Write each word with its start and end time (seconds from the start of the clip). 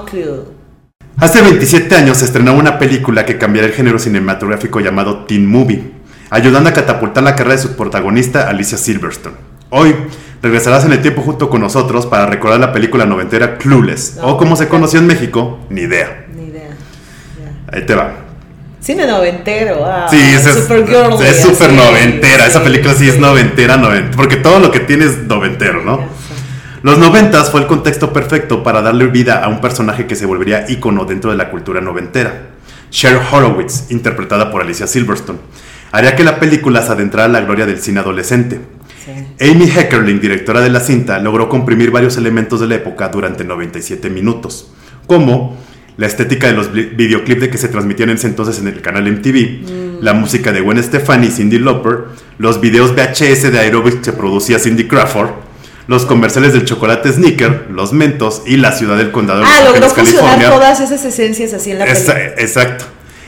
Clue. 0.00 0.44
Hace 1.18 1.42
27 1.42 1.94
años 1.94 2.16
se 2.18 2.24
estrenó 2.24 2.54
una 2.54 2.78
película 2.78 3.24
que 3.26 3.38
cambiará 3.38 3.68
el 3.68 3.74
género 3.74 3.98
cinematográfico 3.98 4.80
llamado 4.80 5.24
Teen 5.26 5.46
Movie, 5.46 5.92
ayudando 6.30 6.70
a 6.70 6.72
catapultar 6.72 7.22
la 7.22 7.36
carrera 7.36 7.56
de 7.56 7.62
su 7.62 7.76
protagonista 7.76 8.48
Alicia 8.48 8.78
Silverstone. 8.78 9.36
Hoy 9.70 9.94
regresarás 10.42 10.84
en 10.84 10.92
el 10.92 11.02
tiempo 11.02 11.22
junto 11.22 11.48
con 11.48 11.60
nosotros 11.60 12.06
para 12.06 12.26
recordar 12.26 12.58
la 12.60 12.72
película 12.72 13.04
noventera 13.06 13.56
Clueless, 13.58 14.16
No, 14.16 14.28
o 14.28 14.36
como 14.36 14.56
se 14.56 14.64
no. 14.64 14.70
conoció 14.70 14.98
en 15.00 15.06
México, 15.06 15.60
Ni 15.70 15.82
idea. 15.82 16.26
Ni 16.34 16.46
idea. 16.46 16.70
Ahí 17.70 17.86
te 17.86 17.94
va. 17.94 18.12
Cine 18.80 19.06
noventero. 19.06 19.84
Ah, 19.86 20.08
Sí, 20.10 20.16
es 20.16 20.42
super 20.42 20.84
girly, 20.86 21.24
es 21.24 21.40
súper 21.40 21.68
así, 21.70 21.76
noventera. 21.76 22.46
Esa 22.46 22.64
película 22.64 22.94
sí 22.94 23.08
es 23.08 23.18
noventera, 23.18 23.76
noventera. 23.76 24.16
Porque 24.16 24.36
todo 24.36 24.58
lo 24.58 24.72
que 24.72 24.80
tiene 24.80 25.04
es 25.04 25.18
noventero, 25.18 25.84
¿no? 25.84 26.00
Los 26.82 26.98
noventas 26.98 27.50
fue 27.50 27.60
el 27.60 27.66
contexto 27.66 28.12
perfecto 28.12 28.62
para 28.62 28.82
darle 28.82 29.06
vida 29.06 29.44
a 29.44 29.48
un 29.48 29.60
personaje 29.60 30.06
que 30.06 30.16
se 30.16 30.26
volvería 30.26 30.66
ícono 30.68 31.04
dentro 31.04 31.30
de 31.30 31.36
la 31.36 31.50
cultura 31.50 31.80
noventera. 31.80 32.48
Cher 32.90 33.18
Horowitz, 33.30 33.90
interpretada 33.90 34.50
por 34.50 34.60
Alicia 34.62 34.86
Silverstone, 34.86 35.38
haría 35.92 36.16
que 36.16 36.24
la 36.24 36.40
película 36.40 36.82
se 36.82 36.92
adentrara 36.92 37.26
en 37.26 37.32
la 37.34 37.40
gloria 37.42 37.66
del 37.66 37.78
cine 37.80 38.00
adolescente. 38.00 38.60
Sí. 39.04 39.50
Amy 39.50 39.66
Heckerling, 39.70 40.20
directora 40.20 40.60
de 40.60 40.70
la 40.70 40.80
cinta, 40.80 41.18
logró 41.18 41.48
comprimir 41.48 41.90
varios 41.90 42.16
elementos 42.16 42.60
de 42.60 42.66
la 42.68 42.74
época 42.76 43.08
durante 43.08 43.44
97 43.44 44.10
minutos, 44.10 44.72
como 45.06 45.56
la 45.96 46.06
estética 46.06 46.48
de 46.48 46.52
los 46.54 46.72
vi- 46.72 46.90
videoclips 46.94 47.40
de 47.42 47.50
que 47.50 47.58
se 47.58 47.68
transmitían 47.68 48.10
en 48.10 48.16
ese 48.16 48.26
entonces 48.26 48.58
en 48.58 48.68
el 48.68 48.80
canal 48.80 49.06
MTV, 49.06 50.00
la 50.02 50.12
música 50.14 50.52
de 50.52 50.60
Gwen 50.60 50.82
Stefani 50.82 51.28
y 51.28 51.30
Cindy 51.30 51.58
Lauper, 51.58 52.04
los 52.38 52.60
videos 52.60 52.92
VHS 52.94 53.50
de 53.52 53.58
aerobics 53.58 53.96
que 54.04 54.12
producía 54.12 54.58
Cindy 54.58 54.86
Crawford, 54.88 55.30
los 55.92 56.06
comerciales 56.06 56.54
del 56.54 56.64
chocolate 56.64 57.12
Snicker, 57.12 57.66
los 57.70 57.92
mentos 57.92 58.42
y 58.46 58.56
la 58.56 58.72
ciudad 58.72 58.96
del 58.96 59.10
condado 59.12 59.40
de 59.40 59.44
Los 59.46 59.54
Ah, 59.54 59.68
Ángeles, 59.68 59.92
California. 59.92 60.50
todas 60.50 60.80
esas 60.80 61.04
esencias 61.04 61.52
así 61.52 61.70
en 61.70 61.78
la 61.80 61.84
Esa- 61.84 62.14
película. 62.14 62.42
exacto. 62.42 62.84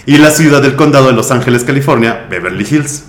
Y 0.06 0.16
la 0.16 0.30
ciudad 0.30 0.62
del 0.62 0.74
condado 0.74 1.06
de 1.08 1.12
Los 1.12 1.30
Ángeles, 1.30 1.62
California, 1.62 2.26
Beverly 2.28 2.66
Hills. 2.68 3.04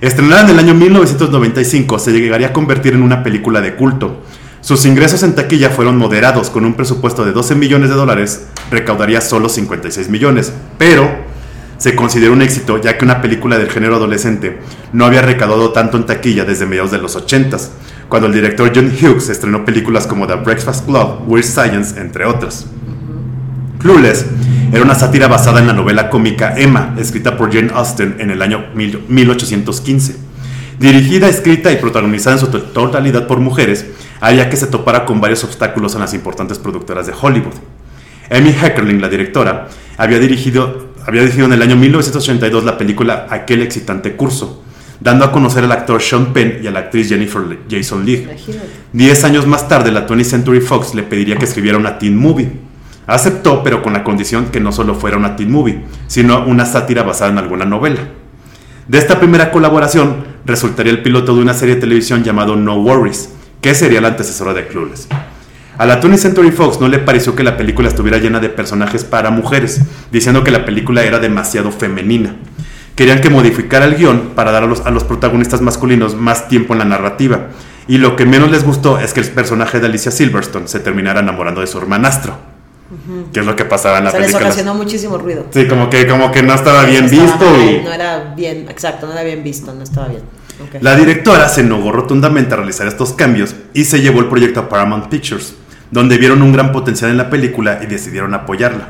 Estrenada 0.00 0.42
en 0.42 0.50
el 0.50 0.58
año 0.58 0.74
1995, 0.74 1.98
se 1.98 2.10
llegaría 2.12 2.48
a 2.48 2.52
convertir 2.52 2.94
en 2.94 3.02
una 3.02 3.22
película 3.22 3.60
de 3.60 3.74
culto. 3.76 4.22
Sus 4.60 4.84
ingresos 4.86 5.22
en 5.22 5.34
taquilla 5.34 5.70
fueron 5.70 5.96
moderados, 5.96 6.50
con 6.50 6.64
un 6.64 6.74
presupuesto 6.74 7.24
de 7.24 7.32
12 7.32 7.54
millones 7.54 7.90
de 7.90 7.94
dólares, 7.96 8.46
recaudaría 8.70 9.20
solo 9.20 9.48
56 9.48 10.08
millones. 10.08 10.52
Pero 10.78 11.08
se 11.78 11.94
consideró 11.94 12.32
un 12.32 12.42
éxito, 12.42 12.80
ya 12.80 12.96
que 12.98 13.04
una 13.04 13.20
película 13.22 13.58
del 13.58 13.70
género 13.70 13.96
adolescente 13.96 14.58
no 14.92 15.04
había 15.04 15.22
recaudado 15.22 15.70
tanto 15.72 15.96
en 15.96 16.06
taquilla 16.06 16.44
desde 16.44 16.66
mediados 16.66 16.90
de 16.90 16.98
los 16.98 17.14
80s, 17.16 17.68
cuando 18.14 18.28
el 18.28 18.32
director 18.34 18.70
John 18.72 18.92
Hughes 18.96 19.28
estrenó 19.28 19.64
películas 19.64 20.06
como 20.06 20.28
The 20.28 20.36
Breakfast 20.36 20.86
Club, 20.86 21.22
Weird 21.26 21.44
Science, 21.44 22.00
entre 22.00 22.24
otras. 22.24 22.64
Clueless 23.80 24.24
era 24.72 24.84
una 24.84 24.94
sátira 24.94 25.26
basada 25.26 25.58
en 25.58 25.66
la 25.66 25.72
novela 25.72 26.10
cómica 26.10 26.54
Emma, 26.56 26.94
escrita 26.96 27.36
por 27.36 27.52
Jane 27.52 27.72
Austen 27.74 28.14
en 28.20 28.30
el 28.30 28.40
año 28.40 28.66
mil- 28.72 29.00
1815. 29.08 30.14
Dirigida, 30.78 31.28
escrita 31.28 31.72
y 31.72 31.76
protagonizada 31.78 32.36
en 32.36 32.40
su 32.40 32.46
to- 32.52 32.62
totalidad 32.62 33.26
por 33.26 33.40
mujeres, 33.40 33.84
haría 34.20 34.48
que 34.48 34.56
se 34.58 34.68
topara 34.68 35.04
con 35.06 35.20
varios 35.20 35.42
obstáculos 35.42 35.94
en 35.94 36.00
las 36.02 36.14
importantes 36.14 36.60
productoras 36.60 37.08
de 37.08 37.14
Hollywood. 37.20 37.54
Amy 38.30 38.50
Heckerling, 38.52 39.00
la 39.00 39.08
directora, 39.08 39.66
había 39.98 40.20
dirigido, 40.20 40.90
había 41.04 41.22
dirigido 41.22 41.46
en 41.46 41.54
el 41.54 41.62
año 41.62 41.74
1982 41.74 42.62
la 42.62 42.78
película 42.78 43.26
Aquel 43.28 43.60
excitante 43.62 44.14
curso, 44.14 44.62
dando 45.00 45.24
a 45.24 45.32
conocer 45.32 45.64
al 45.64 45.72
actor 45.72 46.00
Sean 46.00 46.32
Penn 46.32 46.60
y 46.62 46.66
a 46.66 46.70
la 46.70 46.80
actriz 46.80 47.08
Jennifer 47.08 47.42
Jason 47.70 48.04
Leigh. 48.04 48.22
Imagínate. 48.22 48.68
Diez 48.92 49.24
años 49.24 49.46
más 49.46 49.68
tarde, 49.68 49.90
la 49.90 50.06
20th 50.06 50.24
Century 50.24 50.60
Fox 50.60 50.94
le 50.94 51.02
pediría 51.02 51.36
que 51.36 51.44
escribiera 51.44 51.78
una 51.78 51.98
teen 51.98 52.16
movie. 52.16 52.50
Aceptó, 53.06 53.62
pero 53.62 53.82
con 53.82 53.92
la 53.92 54.02
condición 54.02 54.46
que 54.46 54.60
no 54.60 54.72
solo 54.72 54.94
fuera 54.94 55.16
una 55.16 55.36
teen 55.36 55.50
movie, 55.50 55.82
sino 56.06 56.44
una 56.46 56.64
sátira 56.64 57.02
basada 57.02 57.30
en 57.32 57.38
alguna 57.38 57.64
novela. 57.64 58.00
De 58.88 58.98
esta 58.98 59.18
primera 59.18 59.50
colaboración 59.50 60.24
resultaría 60.44 60.92
el 60.92 61.02
piloto 61.02 61.34
de 61.34 61.40
una 61.40 61.54
serie 61.54 61.76
de 61.76 61.80
televisión 61.80 62.22
llamado 62.22 62.56
No 62.56 62.76
Worries, 62.76 63.30
que 63.60 63.74
sería 63.74 64.00
la 64.00 64.08
antecesora 64.08 64.52
de 64.52 64.66
Clueless. 64.66 65.08
A 65.76 65.86
la 65.86 66.00
20th 66.00 66.18
Century 66.18 66.52
Fox 66.52 66.80
no 66.80 66.88
le 66.88 66.98
pareció 66.98 67.34
que 67.34 67.42
la 67.42 67.56
película 67.56 67.88
estuviera 67.88 68.18
llena 68.18 68.38
de 68.40 68.48
personajes 68.48 69.02
para 69.02 69.30
mujeres, 69.30 69.80
diciendo 70.12 70.44
que 70.44 70.50
la 70.50 70.64
película 70.64 71.02
era 71.02 71.18
demasiado 71.18 71.72
femenina. 71.72 72.36
Querían 72.94 73.20
que 73.20 73.28
modificara 73.30 73.86
el 73.86 73.96
guion 73.96 74.30
para 74.34 74.52
dar 74.52 74.62
a 74.62 74.66
los, 74.66 74.80
a 74.86 74.90
los 74.90 75.02
protagonistas 75.04 75.60
masculinos 75.60 76.14
más 76.14 76.48
tiempo 76.48 76.74
en 76.74 76.78
la 76.78 76.84
narrativa. 76.84 77.48
Y 77.88 77.98
lo 77.98 78.16
que 78.16 78.24
menos 78.24 78.50
les 78.50 78.64
gustó 78.64 78.98
es 78.98 79.12
que 79.12 79.20
el 79.20 79.28
personaje 79.30 79.80
de 79.80 79.86
Alicia 79.86 80.10
Silverstone 80.12 80.68
se 80.68 80.80
terminara 80.80 81.20
enamorando 81.20 81.60
de 81.60 81.66
su 81.66 81.78
hermanastro. 81.78 82.36
Que 83.32 83.40
es 83.40 83.46
lo 83.46 83.56
que 83.56 83.64
pasaba 83.64 83.98
en 83.98 84.04
la 84.04 84.10
O 84.10 84.12
sea, 84.12 84.20
les 84.20 84.28
película. 84.28 84.46
ocasionó 84.50 84.74
muchísimo 84.74 85.18
ruido. 85.18 85.46
Sí, 85.50 85.66
como 85.66 85.90
que, 85.90 86.06
como 86.06 86.30
que 86.30 86.42
no 86.44 86.54
estaba 86.54 86.84
bien 86.84 87.06
Estaba 87.06 87.22
visto. 87.24 87.44
y... 87.62 87.82
No 87.82 87.92
era 87.92 88.34
bien, 88.36 88.66
exacto, 88.70 89.06
no 89.06 89.12
era 89.12 89.24
bien 89.24 89.42
visto, 89.42 89.74
no 89.74 89.82
estaba 89.82 90.08
bien. 90.08 90.22
La 90.80 90.94
directora 90.94 91.48
se 91.48 91.64
negó 91.64 91.90
rotundamente 91.90 92.54
a 92.54 92.58
realizar 92.58 92.86
estos 92.86 93.12
cambios 93.12 93.56
y 93.74 93.84
se 93.86 94.00
llevó 94.00 94.20
el 94.20 94.26
proyecto 94.26 94.60
a 94.60 94.68
Paramount 94.68 95.08
Pictures, 95.08 95.54
donde 95.90 96.16
vieron 96.16 96.40
un 96.42 96.52
gran 96.52 96.70
potencial 96.70 97.10
en 97.10 97.16
la 97.16 97.28
película 97.28 97.80
y 97.82 97.86
decidieron 97.86 98.32
apoyarla. 98.34 98.88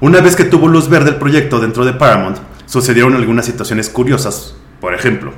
Una 0.00 0.20
vez 0.20 0.36
que 0.36 0.44
tuvo 0.44 0.68
luz 0.68 0.90
verde 0.90 1.10
el 1.10 1.16
proyecto 1.16 1.58
dentro 1.58 1.86
de 1.86 1.94
Paramount, 1.94 2.36
sucedieron 2.70 3.14
algunas 3.16 3.44
situaciones 3.46 3.88
curiosas. 3.90 4.54
Por 4.80 4.94
ejemplo, 4.94 5.32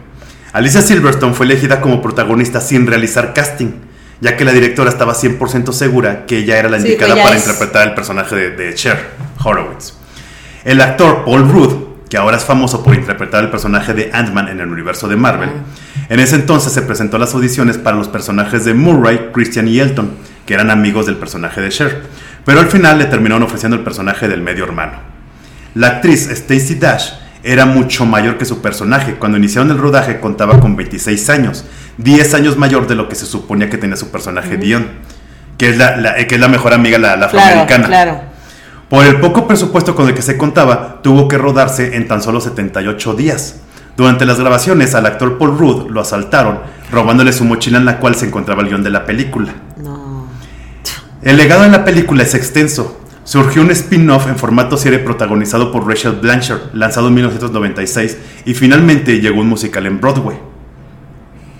Alicia 0.52 0.82
Silverstone 0.82 1.32
fue 1.34 1.46
elegida 1.46 1.80
como 1.80 2.02
protagonista 2.02 2.60
sin 2.60 2.86
realizar 2.86 3.32
casting, 3.32 3.70
ya 4.20 4.36
que 4.36 4.44
la 4.44 4.52
directora 4.52 4.90
estaba 4.90 5.14
100% 5.14 5.72
segura 5.72 6.26
que 6.26 6.38
ella 6.38 6.58
era 6.58 6.68
la 6.68 6.78
indicada 6.78 7.14
para 7.14 7.36
es- 7.36 7.46
interpretar 7.46 7.88
el 7.88 7.94
personaje 7.94 8.36
de, 8.36 8.50
de 8.50 8.74
Cher 8.74 8.98
Horowitz. 9.42 9.94
El 10.64 10.80
actor 10.82 11.24
Paul 11.24 11.50
Rudd, 11.50 11.72
que 12.10 12.18
ahora 12.18 12.36
es 12.36 12.44
famoso 12.44 12.84
por 12.84 12.94
interpretar 12.94 13.42
el 13.42 13.50
personaje 13.50 13.94
de 13.94 14.10
Ant-Man 14.12 14.48
en 14.48 14.60
el 14.60 14.68
universo 14.68 15.08
de 15.08 15.16
Marvel, 15.16 15.48
en 16.10 16.20
ese 16.20 16.36
entonces 16.36 16.72
se 16.72 16.82
presentó 16.82 17.16
a 17.16 17.20
las 17.20 17.32
audiciones 17.34 17.78
para 17.78 17.96
los 17.96 18.08
personajes 18.08 18.66
de 18.66 18.74
Murray, 18.74 19.30
Christian 19.32 19.66
y 19.66 19.80
Elton, 19.80 20.10
que 20.44 20.52
eran 20.54 20.70
amigos 20.70 21.06
del 21.06 21.16
personaje 21.16 21.62
de 21.62 21.70
Cher, 21.70 22.02
pero 22.44 22.60
al 22.60 22.66
final 22.66 22.98
le 22.98 23.06
terminaron 23.06 23.42
ofreciendo 23.42 23.76
el 23.78 23.82
personaje 23.82 24.28
del 24.28 24.42
medio 24.42 24.64
hermano. 24.64 24.98
La 25.74 25.86
actriz 25.88 26.28
Stacey 26.30 26.76
Dash 26.76 27.12
era 27.42 27.66
mucho 27.66 28.06
mayor 28.06 28.38
que 28.38 28.44
su 28.44 28.60
personaje. 28.62 29.14
Cuando 29.14 29.38
iniciaron 29.38 29.70
el 29.70 29.78
rodaje 29.78 30.20
contaba 30.20 30.60
con 30.60 30.76
26 30.76 31.28
años, 31.30 31.64
10 31.98 32.34
años 32.34 32.56
mayor 32.56 32.86
de 32.86 32.94
lo 32.94 33.08
que 33.08 33.14
se 33.14 33.26
suponía 33.26 33.68
que 33.70 33.78
tenía 33.78 33.96
su 33.96 34.10
personaje 34.10 34.56
Dion, 34.56 34.86
que 35.58 35.70
es 35.70 35.76
la, 35.76 35.96
la- 35.96 36.14
que 36.26 36.34
es 36.34 36.40
la 36.40 36.48
mejor 36.48 36.72
amiga, 36.72 36.98
la, 36.98 37.16
la 37.16 37.28
Claro, 37.28 37.46
afroamericana. 37.62 37.86
claro. 37.86 38.20
Por 38.88 39.06
el 39.06 39.20
poco 39.20 39.46
presupuesto 39.46 39.94
con 39.94 40.08
el 40.08 40.14
que 40.14 40.22
se 40.22 40.36
contaba, 40.36 41.00
tuvo 41.02 41.26
que 41.26 41.38
rodarse 41.38 41.96
en 41.96 42.06
tan 42.08 42.20
solo 42.22 42.40
78 42.40 43.14
días. 43.14 43.56
Durante 43.96 44.24
las 44.26 44.38
grabaciones, 44.38 44.94
al 44.94 45.06
actor 45.06 45.38
Paul 45.38 45.58
Rudd 45.58 45.90
lo 45.90 46.00
asaltaron, 46.00 46.60
robándole 46.90 47.32
su 47.32 47.44
mochila 47.44 47.78
en 47.78 47.84
la 47.86 47.98
cual 47.98 48.14
se 48.16 48.26
encontraba 48.26 48.62
el 48.62 48.68
guion 48.68 48.82
de 48.82 48.90
la 48.90 49.04
película. 49.06 49.52
No. 49.78 50.26
El 51.22 51.36
legado 51.36 51.64
en 51.64 51.72
la 51.72 51.84
película 51.84 52.22
es 52.22 52.34
extenso. 52.34 53.01
Surgió 53.24 53.62
un 53.62 53.70
spin-off 53.70 54.26
en 54.26 54.36
formato 54.36 54.76
serie 54.76 54.98
protagonizado 54.98 55.70
por 55.70 55.86
Rachel 55.86 56.18
Blanchard, 56.20 56.74
lanzado 56.74 57.08
en 57.08 57.14
1996, 57.14 58.16
y 58.46 58.54
finalmente 58.54 59.20
llegó 59.20 59.40
un 59.40 59.48
musical 59.48 59.86
en 59.86 60.00
Broadway. 60.00 60.36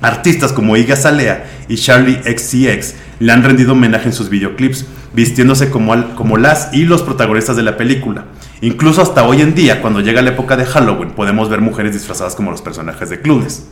Artistas 0.00 0.52
como 0.52 0.76
Iga 0.76 0.96
Salea 0.96 1.44
y 1.68 1.76
Charlie 1.76 2.20
XCX 2.24 2.94
le 3.20 3.32
han 3.32 3.44
rendido 3.44 3.72
homenaje 3.72 4.06
en 4.06 4.12
sus 4.12 4.28
videoclips, 4.28 4.84
vistiéndose 5.14 5.70
como, 5.70 5.92
al- 5.92 6.16
como 6.16 6.36
las 6.36 6.74
y 6.74 6.84
los 6.84 7.02
protagonistas 7.02 7.54
de 7.54 7.62
la 7.62 7.76
película. 7.76 8.24
Incluso 8.62 9.00
hasta 9.00 9.22
hoy 9.24 9.42
en 9.42 9.54
día, 9.54 9.80
cuando 9.80 10.00
llega 10.00 10.20
la 10.22 10.30
época 10.30 10.56
de 10.56 10.64
Halloween, 10.64 11.12
podemos 11.12 11.48
ver 11.48 11.60
mujeres 11.60 11.92
disfrazadas 11.92 12.34
como 12.34 12.50
los 12.50 12.62
personajes 12.62 13.10
de 13.10 13.20
Clueless. 13.20 13.68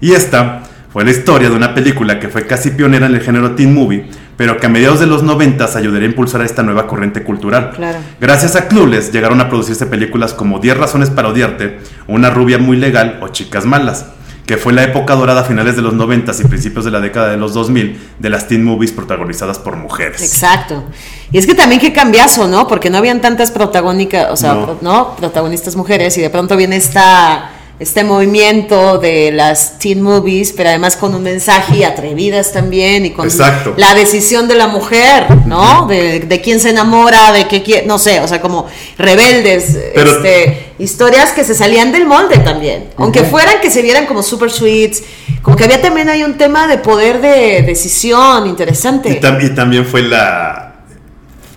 Y 0.00 0.12
esta 0.12 0.64
fue 0.92 1.04
la 1.04 1.10
historia 1.12 1.50
de 1.50 1.54
una 1.56 1.72
película 1.74 2.18
que 2.18 2.28
fue 2.28 2.46
casi 2.46 2.70
pionera 2.70 3.06
en 3.06 3.14
el 3.14 3.20
género 3.20 3.52
teen 3.54 3.72
movie, 3.72 4.08
pero 4.36 4.58
que 4.58 4.66
a 4.66 4.68
mediados 4.68 5.00
de 5.00 5.06
los 5.06 5.22
90 5.22 5.64
ayudaría 5.76 6.08
a 6.08 6.10
impulsar 6.10 6.42
a 6.42 6.44
esta 6.44 6.62
nueva 6.62 6.86
corriente 6.86 7.22
cultural. 7.22 7.72
Claro. 7.74 7.98
Gracias 8.20 8.56
a 8.56 8.68
Clueless 8.68 9.12
llegaron 9.12 9.40
a 9.40 9.48
producirse 9.48 9.86
películas 9.86 10.34
como 10.34 10.58
10 10.58 10.76
razones 10.76 11.10
para 11.10 11.28
odiarte, 11.28 11.78
Una 12.06 12.30
rubia 12.30 12.58
muy 12.58 12.76
legal 12.76 13.18
o 13.22 13.28
Chicas 13.28 13.64
malas, 13.64 14.06
que 14.46 14.56
fue 14.56 14.72
la 14.72 14.84
época 14.84 15.14
dorada 15.14 15.40
a 15.40 15.44
finales 15.44 15.74
de 15.74 15.82
los 15.82 15.94
90 15.94 16.32
y 16.38 16.44
principios 16.44 16.84
de 16.84 16.90
la 16.90 17.00
década 17.00 17.30
de 17.30 17.36
los 17.36 17.54
2000 17.54 17.98
de 18.18 18.30
las 18.30 18.46
teen 18.46 18.64
movies 18.64 18.92
protagonizadas 18.92 19.58
por 19.58 19.76
mujeres. 19.76 20.22
Exacto. 20.22 20.84
Y 21.32 21.38
es 21.38 21.46
que 21.46 21.54
también 21.54 21.80
qué 21.80 21.92
cambiazo, 21.92 22.46
¿no? 22.46 22.68
Porque 22.68 22.90
no 22.90 22.98
habían 22.98 23.20
tantas 23.20 23.50
protagónicas, 23.50 24.28
o 24.30 24.36
sea, 24.36 24.54
no. 24.80 25.16
protagonistas 25.16 25.74
mujeres 25.74 26.16
y 26.18 26.20
de 26.20 26.30
pronto 26.30 26.56
viene 26.56 26.76
esta 26.76 27.50
este 27.78 28.04
movimiento 28.04 28.96
de 28.98 29.30
las 29.32 29.78
teen 29.78 30.00
movies, 30.00 30.52
pero 30.56 30.70
además 30.70 30.96
con 30.96 31.14
un 31.14 31.22
mensaje 31.22 31.76
y 31.78 31.84
atrevidas 31.84 32.52
también 32.52 33.04
y 33.04 33.10
con 33.10 33.26
Exacto. 33.26 33.74
la 33.76 33.94
decisión 33.94 34.48
de 34.48 34.54
la 34.54 34.66
mujer, 34.66 35.26
¿no? 35.46 35.86
De, 35.86 36.20
de 36.20 36.40
quién 36.40 36.58
se 36.58 36.70
enamora, 36.70 37.32
de 37.32 37.46
qué 37.48 37.62
quiere, 37.62 37.86
no 37.86 37.98
sé, 37.98 38.20
o 38.20 38.28
sea, 38.28 38.40
como 38.40 38.66
rebeldes, 38.96 39.76
Pero- 39.94 40.10
este, 40.10 40.72
historias 40.78 41.32
que 41.32 41.44
se 41.44 41.54
salían 41.54 41.92
del 41.92 42.06
molde 42.06 42.38
también, 42.38 42.88
aunque 42.96 43.22
fueran 43.24 43.60
que 43.60 43.70
se 43.70 43.82
vieran 43.82 44.06
como 44.06 44.22
super 44.22 44.50
sweets, 44.50 45.02
como 45.42 45.56
que 45.56 45.64
había 45.64 45.80
también 45.82 46.08
hay 46.08 46.24
un 46.24 46.38
tema 46.38 46.66
de 46.66 46.78
poder 46.78 47.20
de 47.20 47.62
decisión 47.62 48.46
interesante. 48.46 49.10
Y, 49.10 49.20
tam- 49.20 49.42
y 49.44 49.54
también 49.54 49.84
fue 49.86 50.02
la, 50.02 50.65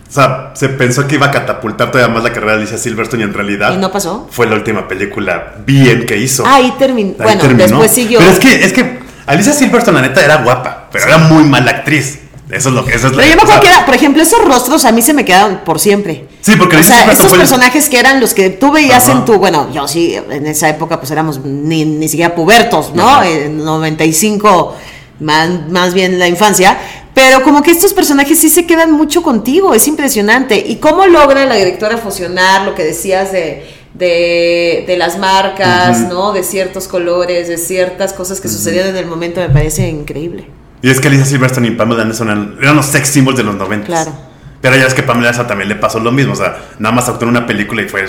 O 0.10 0.12
sea, 0.12 0.52
se 0.56 0.70
pensó 0.70 1.08
que 1.08 1.16
iba 1.16 1.28
a 1.28 1.32
catapultar 1.32 1.92
todavía 1.92 2.12
más 2.14 2.24
la 2.24 2.32
carrera 2.34 2.54
de 2.54 2.58
Alicia 2.64 2.78
Silverstone 2.80 3.22
y 3.22 3.26
en 3.26 3.34
realidad. 3.34 3.74
¿Y 3.74 3.78
no 3.78 3.92
pasó? 3.92 4.28
Fue 4.32 4.48
la 4.48 4.56
última 4.56 4.88
película 4.88 5.54
bien 5.66 6.06
que 6.08 6.18
hizo. 6.18 6.44
Ahí, 6.48 6.74
terminó. 6.80 7.12
Ahí 7.20 7.24
bueno, 7.26 7.42
terminó. 7.42 7.64
después 7.68 7.92
siguió. 7.92 8.18
Pero 8.20 8.32
es 8.32 8.40
que, 8.40 8.56
es 8.66 8.74
que 8.74 9.00
Alicia 9.28 9.54
Silverstone, 9.54 10.02
la 10.02 10.08
neta, 10.08 10.26
era 10.26 10.38
guapa, 10.38 10.88
pero 10.92 11.06
era 11.06 11.18
muy 11.20 11.44
mala 11.44 11.70
actriz. 11.72 12.22
Eso 12.50 12.70
es 12.70 12.76
lo 12.76 12.84
que 12.84 12.96
eso 12.96 13.06
es 13.10 13.14
Pero 13.14 13.22
la- 13.26 13.30
yo 13.30 13.36
me 13.36 13.44
o 13.44 13.46
sea, 13.46 13.58
acuerdo 13.58 13.62
que 13.62 13.68
era, 13.78 13.86
por 13.86 13.94
ejemplo, 13.94 14.24
esos 14.24 14.44
rostros 14.44 14.84
a 14.86 14.92
mí 14.92 15.04
se 15.04 15.14
me 15.14 15.24
quedaron 15.24 15.60
por 15.64 15.80
siempre. 15.80 16.28
Sí, 16.42 16.54
porque 16.58 16.78
O 16.78 16.80
Alicia 16.80 16.96
sea, 16.96 17.12
estos 17.12 17.28
fue 17.28 17.36
el- 17.36 17.42
personajes 17.42 17.88
que 17.90 18.00
eran 18.00 18.20
los 18.20 18.34
que 18.34 18.50
tú 18.50 18.72
veías 18.72 19.04
Ajá. 19.04 19.12
en 19.20 19.26
tu, 19.26 19.38
bueno, 19.38 19.72
yo 19.72 19.88
sí, 19.88 20.16
en 20.32 20.48
esa 20.48 20.68
época 20.70 20.98
pues 21.00 21.12
éramos 21.12 21.42
ni, 21.46 21.86
ni 21.86 22.10
siquiera 22.10 22.34
pubertos, 22.34 22.96
¿no? 22.96 23.22
En 23.22 23.64
95, 23.64 24.76
más, 25.20 25.50
más 25.70 25.94
bien 25.94 26.20
la 26.20 26.28
infancia. 26.28 26.78
Pero 27.14 27.44
como 27.44 27.62
que 27.64 27.72
estos 27.72 27.94
personajes 27.94 28.40
sí 28.40 28.50
se 28.50 28.66
quedan 28.66 28.92
mucho 28.92 29.22
contigo, 29.24 29.74
es 29.74 29.88
impresionante. 29.88 30.56
Y 30.66 30.78
cómo 30.78 31.06
logra 31.08 31.46
la 31.46 31.56
directora 31.56 31.98
fusionar 31.98 32.62
lo 32.64 32.76
que 32.76 32.84
decías 32.84 33.32
de, 33.32 33.66
de, 33.94 34.86
de 34.88 34.98
las 34.98 35.18
marcas. 35.18 36.00
¿no? 36.08 36.32
De 36.32 36.44
ciertos 36.44 36.88
colores, 36.88 37.48
de 37.48 37.58
ciertas 37.58 38.14
cosas 38.14 38.40
que 38.40 38.48
sucedían 38.48 38.88
en 38.88 38.96
el 38.98 39.06
momento, 39.06 39.42
me 39.42 39.50
parece 39.50 39.88
increíble. 39.90 40.48
Y 40.82 40.90
es 40.90 41.02
que 41.02 41.10
Alicia 41.10 41.26
Silverstone 41.26 41.68
y 41.68 41.72
Pamela 41.72 42.04
Anderson 42.04 42.56
eran, 42.62 42.76
los 42.76 42.86
sex 42.86 43.10
symbols 43.10 43.36
de 43.38 43.44
los 43.44 43.56
90. 43.56 43.86
Claro. 43.86 44.14
Pero 44.62 44.78
ya 44.78 44.86
es 44.86 44.94
que 44.94 45.04
Pamela 45.04 45.28
Anderson 45.30 45.48
también 45.48 45.68
le 45.68 45.76
pasó 45.76 46.00
lo 46.00 46.12
mismo. 46.14 46.34
O 46.34 46.36
sea, 46.38 46.58
nada 46.80 46.96
más 46.96 47.10
actuó 47.10 47.24
en 47.24 47.30
una 47.36 47.46
película 47.46 47.82
y 47.82 47.90
fue 47.90 48.06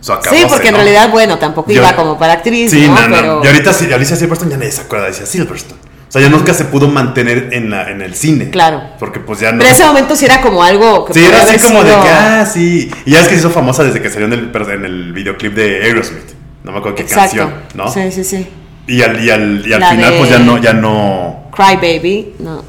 su 0.00 0.12
acabose, 0.12 0.42
sí, 0.42 0.46
porque 0.48 0.68
en 0.68 0.74
realidad, 0.76 1.10
bueno, 1.10 1.36
tampoco 1.38 1.72
Yo- 1.72 1.80
iba 1.80 1.96
como 1.96 2.16
para 2.16 2.34
actriz, 2.34 2.70
Sí, 2.70 2.86
¿no? 2.86 2.94
no, 2.94 3.08
no. 3.08 3.16
Pero... 3.16 3.40
Y 3.42 3.46
ahorita 3.48 3.72
sí, 3.72 3.92
Alicia 3.92 4.14
Silverstone 4.14 4.52
ya 4.52 4.56
nadie 4.58 4.70
se 4.70 4.82
acuerda 4.82 5.06
de 5.06 5.08
Alicia 5.10 5.26
Silverstone. 5.26 5.80
O 6.08 6.12
sea, 6.12 6.22
ya 6.22 6.28
nunca 6.28 6.54
se 6.54 6.64
pudo 6.66 6.88
mantener 6.88 7.48
en, 7.52 7.70
la, 7.70 7.90
en 7.90 8.00
el 8.00 8.14
cine. 8.14 8.50
Claro. 8.50 8.82
Porque 8.98 9.18
pues 9.18 9.40
ya 9.40 9.50
no. 9.52 9.58
Pero 9.58 9.70
ese 9.70 9.84
momento 9.84 10.14
sí 10.14 10.24
era 10.24 10.40
como 10.40 10.62
algo 10.62 11.04
que 11.04 11.14
Sí, 11.14 11.24
era 11.24 11.42
así 11.42 11.58
como 11.58 11.82
de 11.82 11.90
que, 11.90 12.08
ah, 12.08 12.46
sí. 12.46 12.90
Y 13.04 13.10
ya 13.10 13.20
es 13.20 13.28
que 13.28 13.34
se 13.34 13.40
hizo 13.40 13.50
famosa 13.50 13.82
desde 13.82 14.00
que 14.00 14.08
salió 14.08 14.26
en 14.26 14.32
el, 14.32 14.50
en 14.54 14.84
el 14.84 15.12
videoclip 15.12 15.54
de 15.54 15.82
Aerosmith. 15.82 16.30
No 16.62 16.72
me 16.72 16.78
acuerdo 16.78 16.96
qué 16.96 17.02
Exacto. 17.02 17.36
canción, 17.36 17.54
¿no? 17.74 17.92
Sí, 17.92 18.12
sí, 18.12 18.24
sí. 18.24 18.46
Y 18.86 19.02
al, 19.02 19.22
y 19.22 19.30
al, 19.30 19.64
y 19.66 19.72
al 19.72 19.84
final, 19.84 20.12
de- 20.12 20.18
pues 20.18 20.30
ya 20.30 20.38
no, 20.38 20.58
ya 20.58 20.72
no. 20.72 21.50
Cry 21.54 21.74
Baby. 21.76 22.34
No, 22.38 22.64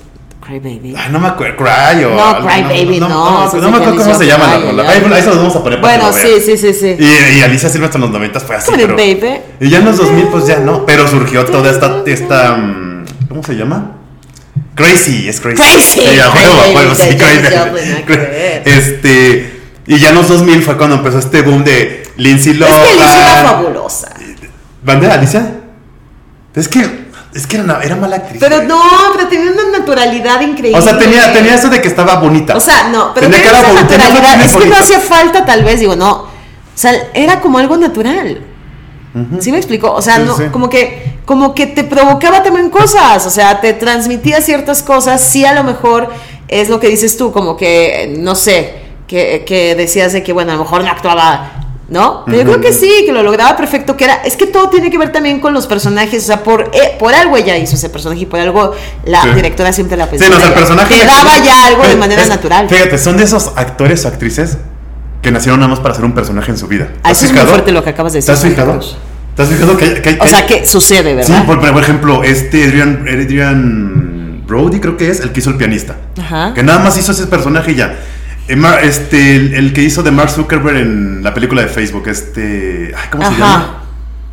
Cry 0.45 0.59
Baby. 0.59 0.95
Ay, 0.97 1.11
no 1.11 1.19
me 1.19 1.27
acuerdo. 1.27 1.57
Cry 1.57 2.03
o. 2.05 2.09
No, 2.15 2.39
Cry 2.39 2.63
Baby, 2.63 2.99
no, 2.99 3.07
No, 3.09 3.69
me 3.69 3.77
acuerdo 3.77 3.95
cómo 3.97 4.15
se 4.15 4.25
llama 4.25 4.47
la 4.47 4.59
rola. 4.59 4.89
Ahí, 4.89 5.03
ahí 5.13 5.21
se 5.21 5.29
lo 5.29 5.37
vamos 5.37 5.55
a 5.55 5.63
poner 5.63 5.79
para 5.79 5.97
Bueno, 5.99 6.15
que 6.15 6.23
lo 6.23 6.39
sí, 6.39 6.41
sí, 6.43 6.57
sí, 6.57 6.73
sí. 6.73 6.95
Y, 6.99 7.37
y 7.37 7.41
Alicia 7.41 7.69
Silverstone 7.69 8.05
en 8.05 8.11
los 8.11 8.19
90 8.19 8.39
fue 8.39 8.55
así. 8.55 8.71
Pero, 8.75 8.95
Baby. 8.95 9.39
Y 9.59 9.69
ya 9.69 9.77
en 9.79 9.85
los 9.85 9.97
2000, 9.97 10.27
pues 10.27 10.47
ya 10.47 10.59
no. 10.59 10.85
Pero 10.85 11.07
surgió 11.07 11.45
toda 11.45 11.69
esta. 11.69 12.01
esta 12.05 12.55
mm, 12.55 12.86
¿Cómo 13.37 13.45
se 13.45 13.53
llama? 13.53 13.91
Crazy, 14.73 15.29
es 15.29 15.39
crazy. 15.39 15.57
Crazy, 15.61 16.01
Sí, 16.01 16.19
a 16.19 16.31
Cry 16.31 16.39
huevo, 16.41 16.55
a 16.55 16.61
Baby 16.63 16.75
huevo, 16.75 16.95
sí, 16.95 18.07
ver. 18.07 18.63
Este. 18.65 19.61
Y 19.85 19.99
ya 19.99 20.09
en 20.09 20.15
los 20.15 20.27
2000 20.27 20.63
fue 20.63 20.75
cuando 20.75 20.95
empezó 20.95 21.19
este 21.19 21.43
boom 21.43 21.63
de 21.63 22.09
Lindsay 22.17 22.53
Es 22.53 22.57
Lohan. 22.57 22.73
que 22.83 22.89
Alicia 22.89 23.39
era 23.41 23.49
fabulosa. 23.51 24.09
¿Bandera, 24.83 25.13
Alicia? 25.13 25.51
Es 26.55 26.67
que. 26.67 27.05
Es 27.35 27.45
que 27.45 27.57
era, 27.57 27.95
mala 27.95 28.15
actriz. 28.15 28.39
Pero 28.39 28.63
no, 28.63 28.81
pero 29.15 29.27
tenía 29.27 29.51
una 29.51 29.77
naturalidad 29.77 30.41
increíble. 30.41 30.79
O 30.79 30.81
sea, 30.81 30.97
tenía, 30.97 31.31
tenía 31.31 31.53
eso 31.53 31.69
de 31.69 31.79
que 31.79 31.89
estaba 31.89 32.15
bonita. 32.15 32.55
O 32.57 32.59
sea, 32.59 32.89
no, 32.89 33.13
pero 33.13 33.27
Tenía 33.29 33.43
tenía 33.43 33.59
esa 33.59 33.67
bonita, 33.71 33.97
naturalidad. 33.99 34.45
Es 34.45 34.55
que 34.55 34.65
no 34.65 34.75
hacía 34.77 34.99
falta, 34.99 35.45
tal 35.45 35.63
vez, 35.63 35.79
digo, 35.79 35.95
no. 35.95 36.11
O 36.11 36.29
sea, 36.73 36.91
era 37.13 37.39
como 37.39 37.59
algo 37.59 37.77
natural. 37.77 38.41
¿Sí 39.39 39.51
me 39.51 39.57
explico? 39.57 39.91
O 39.93 40.01
sea, 40.01 40.15
Sí, 40.15 40.23
no, 40.25 40.37
sí. 40.37 40.43
como 40.51 40.69
que 40.71 41.16
como 41.27 41.53
que 41.53 41.67
te 41.67 41.83
provocaba 41.83 42.41
también 42.41 42.69
cosas, 42.69 43.25
o 43.25 43.29
sea, 43.29 43.59
te 43.59 43.73
transmitía 43.73 44.39
ciertas 44.41 44.81
cosas, 44.81 45.21
sí 45.21 45.43
a 45.45 45.53
lo 45.53 45.63
mejor 45.65 46.07
es 46.47 46.69
lo 46.69 46.79
que 46.79 46.87
dices 46.87 47.17
tú, 47.17 47.33
como 47.33 47.57
que, 47.57 48.15
no 48.17 48.33
sé, 48.33 48.75
que, 49.07 49.43
que 49.45 49.75
decías 49.75 50.13
de 50.13 50.23
que, 50.23 50.31
bueno, 50.31 50.53
a 50.53 50.55
lo 50.55 50.61
mejor 50.63 50.85
no 50.85 50.89
actuaba, 50.89 51.51
¿no? 51.89 52.23
Pero 52.25 52.37
yo 52.37 52.43
creo 52.45 52.61
que 52.61 52.71
sí, 52.71 52.89
que 53.05 53.11
lo 53.11 53.23
lograba 53.23 53.57
perfecto, 53.57 53.97
que 53.97 54.05
era, 54.05 54.15
es 54.23 54.37
que 54.37 54.47
todo 54.47 54.69
tiene 54.69 54.89
que 54.89 54.97
ver 54.97 55.11
también 55.11 55.41
con 55.41 55.53
los 55.53 55.67
personajes, 55.67 56.23
o 56.23 56.27
sea, 56.27 56.43
por, 56.43 56.71
eh, 56.73 56.95
por 56.97 57.13
algo 57.13 57.35
ella 57.35 57.57
hizo 57.57 57.75
ese 57.75 57.89
personaje 57.89 58.21
y 58.21 58.25
por 58.25 58.39
algo 58.39 58.73
la 59.05 59.21
Sí. 59.23 59.29
directora 59.35 59.73
siempre 59.73 59.97
la 59.97 60.07
pensó. 60.09 60.23
Sí, 60.23 60.31
no, 60.31 60.37
o 60.37 60.39
sea, 60.39 60.47
el 60.49 60.53
personaje. 60.55 60.95
Te 60.97 61.05
daba 61.05 61.37
ya 61.39 61.65
algo 61.67 61.85
de 61.85 61.95
manera 61.97 62.23
es- 62.23 62.29
natural. 62.29 62.69
Fíjate, 62.69 62.97
son 62.97 63.17
de 63.17 63.25
esos 63.25 63.51
actores 63.57 64.05
o 64.05 64.07
actrices 64.07 64.57
que 65.21 65.31
nacieron 65.31 65.59
nada 65.59 65.69
más 65.69 65.81
para 65.81 65.93
ser 65.93 66.05
un 66.05 66.13
personaje 66.13 66.51
en 66.51 66.57
su 66.57 66.67
vida. 66.67 66.87
Ah, 67.03 67.09
¿Has 67.09 67.17
eso 67.21 67.25
es 67.27 67.33
muy 67.33 67.45
fuerte 67.49 67.71
lo 67.73 67.83
que 67.83 67.89
acabas 67.89 68.13
de 68.13 68.21
¿Te 68.21 68.31
has 68.31 68.41
decir, 68.41 68.55
fijado? 68.55 68.81
Santa 68.81 68.97
Cruz. 69.37 69.37
¿Te 69.37 69.43
has 69.43 69.49
fijado 69.49 69.77
que, 69.77 70.01
que- 70.01 70.17
O 70.19 70.23
que- 70.23 70.29
sea, 70.29 70.45
que 70.45 70.65
sucede, 70.65 71.11
Sí, 71.23 71.31
¿verdad? 71.31 71.45
por, 71.45 71.59
por 71.59 71.81
ejemplo, 71.83 72.23
este 72.23 72.65
Adrian, 72.65 73.05
Adrian 73.07 74.43
Brody, 74.47 74.79
creo 74.79 74.97
que 74.97 75.09
es, 75.09 75.19
el 75.21 75.31
que 75.31 75.39
hizo 75.39 75.49
el 75.51 75.57
pianista. 75.57 75.95
Ajá. 76.19 76.53
Que 76.53 76.63
nada 76.63 76.79
más 76.79 76.97
hizo 76.97 77.11
ese 77.11 77.27
personaje 77.27 77.71
y 77.71 77.75
ya. 77.75 77.95
Este, 78.81 79.35
el, 79.35 79.53
el 79.55 79.73
que 79.73 79.83
hizo 79.83 80.03
de 80.03 80.11
Mark 80.11 80.29
Zuckerberg 80.31 80.77
en 80.77 81.23
la 81.23 81.33
película 81.33 81.61
de 81.61 81.67
Facebook, 81.67 82.07
este. 82.07 82.93
ay, 82.95 83.07
¿Cómo 83.11 83.25
se 83.25 83.31
llama? 83.31 83.55
Ajá. 83.55 83.73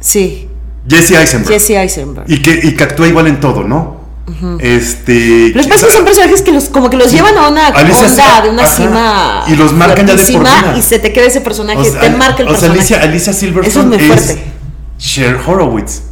Sí, 0.00 0.48
Jesse 0.88 1.12
Eisenberg. 1.12 1.52
Jesse 1.52 1.70
Eisenberg. 1.70 2.24
Y 2.30 2.40
que, 2.40 2.60
y 2.62 2.72
que 2.76 2.84
actúa 2.84 3.08
igual 3.08 3.26
en 3.26 3.40
todo, 3.40 3.64
¿no? 3.64 4.04
Este. 4.60 5.50
Los 5.54 5.66
personajes 5.66 5.94
son 5.96 6.04
personajes 6.04 6.42
que 6.42 6.52
los 6.52 6.64
como 6.70 6.88
que 6.90 6.96
los 6.96 7.10
llevan 7.12 7.36
a 7.36 7.48
una 7.48 7.66
Alicia 7.68 8.06
onda 8.06 8.40
de 8.42 8.48
una 8.50 8.62
ajá. 8.62 8.74
cima 8.74 9.44
Y 9.48 9.56
los 9.56 9.72
marcan 9.72 10.06
ya 10.06 10.14
de 10.14 10.22
por 10.32 10.40
vida. 10.42 10.74
y 10.78 10.82
se 10.82 10.98
te 10.98 11.12
queda 11.12 11.26
ese 11.26 11.40
personaje, 11.40 11.80
O 11.80 11.84
sea, 11.84 12.00
te 12.00 12.10
marca 12.10 12.42
el 12.42 12.48
o 12.48 12.50
sea, 12.52 12.70
personaje. 12.70 12.78
Alicia, 12.78 13.02
Alicia 13.02 13.30
Eso 13.30 13.30
es 13.32 13.36
Silverstone 13.38 13.96
muy 13.96 14.06
fuerte. 14.06 14.44
Cher 15.06 15.38
Horowitz. 15.46 16.02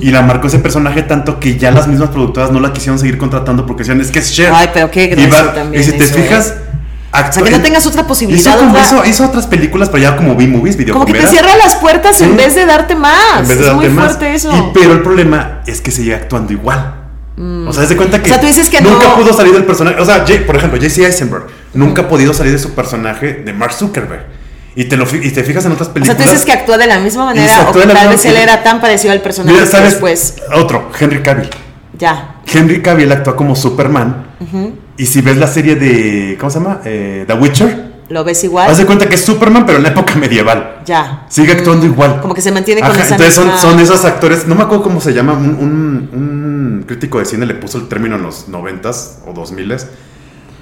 Y 0.00 0.10
la 0.10 0.22
marcó 0.22 0.48
ese 0.48 0.58
personaje 0.58 1.02
tanto 1.02 1.38
que 1.38 1.56
ya 1.56 1.70
las 1.70 1.86
mismas 1.86 2.10
productoras 2.10 2.50
no 2.50 2.58
la 2.58 2.72
quisieron 2.72 2.98
seguir 2.98 3.16
contratando 3.16 3.64
porque 3.64 3.82
decían, 3.84 4.00
es 4.00 4.10
que 4.10 4.18
es 4.18 4.32
Cher. 4.34 4.50
Ay, 4.52 4.70
pero 4.74 4.90
qué 4.90 5.14
va- 5.32 5.54
también 5.54 5.80
y 5.80 5.84
si 5.86 5.92
te 5.92 6.02
eso, 6.04 6.14
fijas, 6.14 6.48
¿eh? 6.56 7.28
O 7.28 7.32
sea, 7.32 7.42
que 7.44 7.50
no 7.52 7.60
tengas 7.60 7.86
otra 7.86 8.06
posibilidad, 8.08 8.50
Hizo, 8.54 8.58
como- 8.58 8.70
otra- 8.72 8.82
hizo- 8.84 9.04
hizo 9.06 9.24
otras 9.26 9.46
películas, 9.46 9.88
pero 9.88 10.02
ya 10.02 10.16
como 10.16 10.34
B-movies, 10.34 10.76
como 10.92 11.06
que 11.06 11.12
te 11.14 11.26
cierra 11.28 11.56
las 11.56 11.76
puertas 11.76 12.20
en 12.22 12.30
Sí. 12.32 12.36
vez 12.36 12.54
de 12.56 12.66
darte 12.66 12.96
más. 12.96 13.40
En 13.42 13.48
vez 13.48 13.58
de 13.60 13.66
es 13.68 13.72
muy 13.72 13.84
darte 13.84 13.94
más. 13.94 14.04
fuerte 14.06 14.34
eso. 14.34 14.50
Y- 14.56 14.70
pero 14.74 14.92
el 14.94 15.02
problema 15.02 15.60
es 15.66 15.80
que 15.80 15.92
sigue 15.92 16.14
actuando 16.14 16.52
igual. 16.52 16.96
O 17.68 17.72
sea, 17.72 17.86
de 17.86 17.96
cuenta 17.96 18.20
que, 18.20 18.28
Mm. 18.28 18.32
O 18.32 18.34
sea, 18.34 18.40
tú 18.40 18.46
dices 18.48 18.68
que 18.68 18.80
nunca 18.82 19.08
no- 19.10 19.14
pudo 19.14 19.32
salir 19.32 19.52
del 19.54 19.64
personaje. 19.64 19.98
O 20.00 20.04
sea, 20.04 20.24
Jay- 20.26 20.44
por 20.44 20.56
ejemplo, 20.56 20.78
Jesse 20.80 20.98
Eisenberg 20.98 21.44
nunca 21.72 22.02
ha 22.02 22.08
podido 22.08 22.34
salir 22.34 22.52
de 22.52 22.58
su 22.58 22.74
personaje 22.74 23.42
de 23.44 23.52
Mark 23.54 23.72
Zuckerberg. 23.72 24.26
Y 24.76 24.84
te, 24.84 24.96
lo, 24.96 25.04
y 25.04 25.30
te 25.30 25.42
fijas 25.42 25.64
en 25.64 25.72
otras 25.72 25.88
películas. 25.88 26.14
O 26.14 26.18
sea, 26.18 26.24
tú 26.24 26.30
dices 26.30 26.46
que 26.46 26.52
actúa 26.52 26.78
de 26.78 26.86
la 26.86 27.00
misma 27.00 27.24
manera 27.26 27.68
o 27.68 27.72
que 27.72 27.86
tal 27.86 28.08
vez 28.08 28.24
él 28.24 28.36
era 28.36 28.62
tan 28.62 28.80
parecido 28.80 29.12
al 29.12 29.20
personaje 29.20 29.54
Mira, 29.54 29.66
¿sabes? 29.66 29.92
después. 29.92 30.36
Otro, 30.54 30.90
Henry 30.98 31.22
Cavill. 31.22 31.50
Ya. 31.98 32.36
Henry 32.46 32.80
Cavill 32.80 33.10
actúa 33.10 33.36
como 33.36 33.56
Superman. 33.56 34.26
Y 34.96 35.06
si 35.06 35.20
ves 35.20 35.36
la 35.36 35.46
serie 35.46 35.76
de. 35.76 36.36
¿Cómo 36.38 36.50
se 36.50 36.58
llama? 36.58 36.80
Eh, 36.84 37.24
The 37.26 37.34
Witcher. 37.34 37.90
Lo 38.10 38.24
ves 38.24 38.42
igual. 38.42 38.68
Haz 38.68 38.78
de 38.78 38.86
cuenta 38.86 39.08
que 39.08 39.14
es 39.14 39.24
Superman, 39.24 39.64
pero 39.64 39.78
en 39.78 39.84
la 39.84 39.90
época 39.90 40.16
medieval. 40.16 40.80
Ya. 40.84 41.26
Sigue 41.28 41.52
actuando 41.52 41.86
mm. 41.86 41.90
igual. 41.90 42.20
Como 42.20 42.34
que 42.34 42.42
se 42.42 42.50
mantiene 42.50 42.80
con 42.80 42.90
esa 42.90 43.14
Entonces 43.14 43.34
son, 43.34 43.56
son, 43.58 43.78
esos 43.78 44.04
actores. 44.04 44.46
No 44.46 44.56
me 44.56 44.62
acuerdo 44.62 44.82
cómo 44.82 45.00
se 45.00 45.12
llama. 45.12 45.34
Un, 45.34 45.46
un, 45.46 46.10
un, 46.12 46.84
crítico 46.86 47.18
de 47.18 47.24
cine 47.24 47.46
le 47.46 47.54
puso 47.54 47.78
el 47.78 47.88
término 47.88 48.16
en 48.16 48.22
los 48.22 48.48
noventas 48.48 49.20
o 49.26 49.32
2000s 49.32 49.86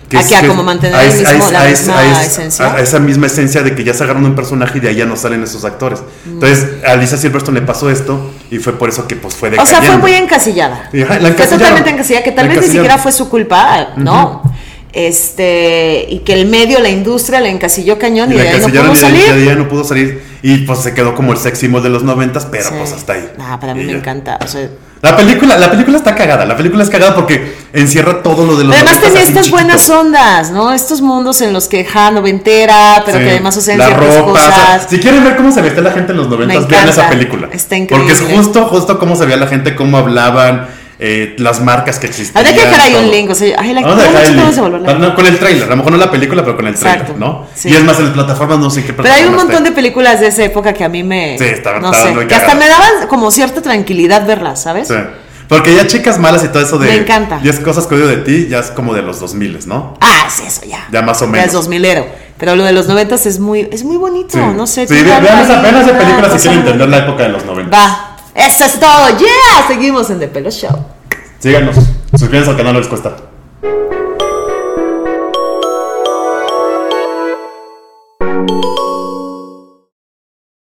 que 0.08 0.16
Aquí, 0.16 0.32
es, 0.32 0.44
como 0.44 0.62
mantener 0.62 0.96
a, 0.96 1.04
el 1.04 1.12
mismo, 1.12 1.44
a, 1.58 1.62
a, 1.62 1.68
misma 1.68 2.22
esencia. 2.22 2.78
Esa 2.78 2.98
misma 2.98 3.26
esencia 3.26 3.62
de 3.62 3.74
que 3.74 3.84
ya 3.84 3.92
se 3.92 4.04
agarran 4.04 4.24
un 4.24 4.34
personaje 4.34 4.78
y 4.78 4.80
de 4.80 4.88
ahí 4.88 4.96
ya 4.96 5.04
no 5.04 5.16
salen 5.16 5.42
esos 5.42 5.66
actores. 5.66 6.00
Mm. 6.24 6.34
Entonces, 6.34 6.66
a 6.86 6.96
Lisa 6.96 7.18
Silverstone 7.18 7.60
le 7.60 7.66
pasó 7.66 7.90
esto 7.90 8.32
y 8.50 8.58
fue 8.58 8.72
por 8.72 8.88
eso 8.88 9.06
que 9.06 9.16
pues 9.16 9.34
fue 9.34 9.50
de 9.50 9.58
O 9.58 9.66
sea, 9.66 9.82
fue 9.82 9.98
muy 9.98 10.14
encasillada. 10.14 10.88
Fue 10.90 11.46
totalmente 11.46 11.90
encasillada, 11.90 12.24
que 12.24 12.32
tal 12.32 12.48
vez 12.48 12.60
ni 12.62 12.68
siquiera 12.68 12.96
fue 12.96 13.12
su 13.12 13.28
culpa, 13.28 13.88
¿no? 13.96 14.42
Este, 14.92 16.06
y 16.08 16.20
que 16.20 16.32
el 16.32 16.46
medio, 16.46 16.80
la 16.80 16.88
industria, 16.88 17.40
la 17.40 17.48
encasilló 17.48 17.98
cañón 17.98 18.32
y, 18.32 18.36
y 18.36 18.38
de 18.38 18.48
ahí 18.48 18.60
no 18.60 19.68
pudo 19.68 19.84
salir. 19.84 20.14
De. 20.14 20.22
Y 20.42 20.58
pues 20.58 20.78
se 20.80 20.94
quedó 20.94 21.14
como 21.14 21.32
el 21.32 21.38
sexy 21.38 21.68
de 21.68 21.88
los 21.88 22.02
noventas, 22.02 22.46
pero 22.46 22.70
pues 22.70 22.92
hasta 22.92 23.12
ahí. 23.12 23.30
Ah, 23.38 23.58
para 23.60 23.74
mí 23.74 23.84
me 23.84 23.92
encanta. 23.92 24.38
O 24.42 24.48
sea, 24.48 24.68
la 25.00 25.16
película, 25.16 25.56
la 25.56 25.70
película 25.70 25.96
está 25.96 26.14
cagada, 26.16 26.44
la 26.44 26.56
película 26.56 26.82
es 26.82 26.90
cagada 26.90 27.14
porque 27.14 27.54
encierra 27.72 28.20
todo 28.22 28.44
lo 28.44 28.56
de 28.56 28.64
los 28.64 28.74
además 28.74 28.94
90s 28.96 29.00
tenía 29.00 29.18
así 29.20 29.28
estas 29.28 29.44
chiquito. 29.44 29.56
buenas 29.56 29.90
ondas, 29.90 30.50
¿no? 30.50 30.72
Estos 30.72 31.00
mundos 31.02 31.40
en 31.40 31.52
los 31.52 31.68
que 31.68 31.84
ja, 31.84 32.10
noventera, 32.10 33.02
pero 33.06 33.18
Sí. 33.18 33.24
que 33.24 33.30
además 33.30 33.54
suceden 33.54 33.78
la 33.78 33.86
ciertas 33.86 34.16
ropa, 34.18 34.30
o 34.32 34.36
sea, 34.36 34.44
cosas. 34.50 34.86
si 34.90 34.98
quieren 34.98 35.22
ver 35.22 35.36
cómo 35.36 35.52
se 35.52 35.62
vestía 35.62 35.82
la 35.82 35.92
gente 35.92 36.10
en 36.12 36.18
los 36.18 36.28
90, 36.28 36.60
Me 36.60 36.66
vean 36.66 36.88
esa 36.88 37.08
película. 37.08 37.48
Está 37.52 37.76
Porque 37.88 38.12
es 38.12 38.20
increíble. 38.20 38.36
justo, 38.36 38.64
justo 38.66 38.98
cómo 38.98 39.14
se 39.14 39.24
veía 39.24 39.36
la 39.36 39.46
gente, 39.46 39.76
cómo 39.76 39.98
hablaban, 39.98 40.66
eh, 41.00 41.36
las 41.38 41.60
marcas 41.60 41.98
que 41.98 42.06
existían. 42.08 42.36
Habría 42.44 42.60
que 42.60 42.68
dejar 42.68 42.80
ahí 42.86 42.94
un 42.96 43.10
link, 43.10 43.30
o 43.30 43.34
sea, 43.34 43.56
ay, 43.60 43.72
la 43.72 43.82
Vamos 43.82 43.98
a 43.98 44.02
dejar 44.06 44.24
el 44.24 44.36
link. 44.36 44.52
se 44.52 45.14
con 45.14 45.26
el 45.26 45.38
trailer, 45.38 45.62
a 45.64 45.66
lo 45.70 45.76
mejor 45.76 45.92
no 45.92 45.98
la 45.98 46.10
película, 46.10 46.42
pero 46.42 46.56
con 46.56 46.66
el 46.66 46.74
trailer, 46.74 47.00
Exacto, 47.02 47.18
¿no? 47.20 47.46
sí. 47.54 47.68
Y 47.68 47.74
es 47.76 47.84
más, 47.84 47.98
en 47.98 48.06
las 48.06 48.14
plataformas 48.14 48.58
no 48.58 48.70
sé 48.70 48.84
qué 48.84 48.92
Pero 48.92 49.12
hay 49.12 49.24
un 49.24 49.36
montón 49.36 49.62
de 49.64 49.72
películas 49.72 50.20
de 50.20 50.26
esa 50.28 50.44
época 50.44 50.72
que 50.72 50.84
a 50.84 50.88
mí 50.88 51.02
me. 51.04 51.38
Sí, 51.38 51.44
estaban- 51.44 51.82
no 51.82 51.92
sé. 51.92 52.14
Que 52.26 52.34
hasta 52.34 52.54
me 52.54 52.66
daban 52.68 53.06
como 53.08 53.30
cierta 53.30 53.62
tranquilidad 53.62 54.26
verlas, 54.26 54.62
¿sabes? 54.62 54.88
Sí. 54.88 54.94
Porque 55.48 55.74
ya 55.74 55.86
chicas 55.86 56.18
malas 56.18 56.44
y 56.44 56.48
todo 56.48 56.62
eso 56.62 56.78
de 56.78 56.88
Me 56.88 56.96
encanta. 56.96 57.38
10 57.38 57.60
cosas 57.60 57.86
que 57.86 57.94
odio 57.94 58.06
de 58.06 58.18
ti, 58.18 58.48
ya 58.50 58.58
es 58.58 58.66
como 58.70 58.92
de 58.92 59.00
los 59.00 59.18
2000, 59.18 59.66
¿no? 59.66 59.94
Ah, 60.00 60.28
sí, 60.28 60.42
eso 60.46 60.60
ya. 60.66 60.86
Ya 60.92 61.00
más 61.00 61.22
o 61.22 61.24
Ya 61.24 61.30
menos. 61.32 61.46
es 61.46 61.52
2000ero. 61.54 62.04
Pero 62.36 62.54
lo 62.54 62.64
de 62.64 62.72
los 62.72 62.86
noventas 62.86 63.24
es 63.24 63.38
muy, 63.40 63.66
es 63.72 63.82
muy 63.82 63.96
bonito, 63.96 64.32
Sí. 64.32 64.38
no 64.54 64.66
sé. 64.66 64.86
Sí, 64.86 64.94
vean, 65.02 65.24
esa, 65.24 65.62
película 65.62 66.30
si 66.30 66.38
quieren 66.38 66.60
entender 66.60 66.88
la 66.88 66.98
época 66.98 67.22
de 67.22 67.28
los 67.30 67.44
90. 67.46 67.76
Va. 67.76 68.07
Eso 68.38 68.64
es 68.64 68.78
todo. 68.78 69.08
Yeah. 69.18 69.66
Seguimos 69.66 70.08
en 70.10 70.20
The 70.20 70.28
Pelo 70.28 70.50
Show. 70.50 70.70
Síganos, 71.40 71.74
suscríbanse 72.16 72.50
al 72.52 72.56
canal, 72.56 72.76
les 72.76 72.86
cuesta. 72.86 73.16